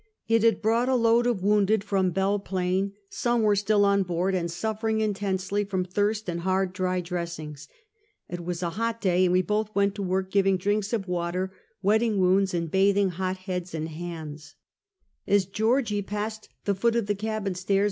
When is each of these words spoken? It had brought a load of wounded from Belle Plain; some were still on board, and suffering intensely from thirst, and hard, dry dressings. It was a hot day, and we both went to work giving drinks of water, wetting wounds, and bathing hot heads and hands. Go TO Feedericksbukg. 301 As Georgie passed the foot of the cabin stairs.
It 0.27 0.41
had 0.41 0.63
brought 0.63 0.89
a 0.89 0.95
load 0.95 1.27
of 1.27 1.43
wounded 1.43 1.83
from 1.83 2.09
Belle 2.09 2.39
Plain; 2.39 2.93
some 3.11 3.43
were 3.43 3.55
still 3.55 3.85
on 3.85 4.01
board, 4.01 4.33
and 4.33 4.49
suffering 4.49 4.99
intensely 4.99 5.63
from 5.63 5.85
thirst, 5.85 6.27
and 6.27 6.39
hard, 6.39 6.73
dry 6.73 7.01
dressings. 7.01 7.67
It 8.27 8.43
was 8.43 8.63
a 8.63 8.71
hot 8.71 8.99
day, 8.99 9.25
and 9.25 9.31
we 9.31 9.43
both 9.43 9.69
went 9.75 9.93
to 9.93 10.01
work 10.01 10.31
giving 10.31 10.57
drinks 10.57 10.91
of 10.91 11.07
water, 11.07 11.53
wetting 11.83 12.17
wounds, 12.17 12.51
and 12.55 12.71
bathing 12.71 13.09
hot 13.09 13.37
heads 13.37 13.75
and 13.75 13.89
hands. 13.89 14.55
Go 14.55 14.55
TO 14.55 14.55
Feedericksbukg. 14.55 15.27
301 15.27 15.35
As 15.35 15.45
Georgie 15.85 16.01
passed 16.01 16.49
the 16.65 16.73
foot 16.73 16.95
of 16.95 17.05
the 17.05 17.13
cabin 17.13 17.53
stairs. 17.53 17.79